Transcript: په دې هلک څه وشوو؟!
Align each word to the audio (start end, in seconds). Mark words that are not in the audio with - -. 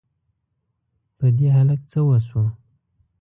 په 1.17 1.25
دې 1.37 1.47
هلک 1.57 1.81
څه 1.91 1.99
وشوو؟! 2.07 2.45